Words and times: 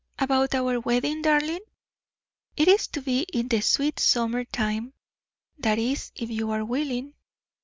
"About 0.17 0.55
our 0.55 0.79
wedding, 0.79 1.21
darling? 1.21 1.59
It 2.57 2.67
is 2.67 2.87
to 2.87 3.03
be 3.03 3.19
in 3.31 3.49
the 3.49 3.61
sweet 3.61 3.99
summer 3.99 4.43
time, 4.45 4.93
that 5.59 5.77
is, 5.77 6.11
if 6.15 6.31
you 6.31 6.49
are 6.49 6.65
willing. 6.65 7.13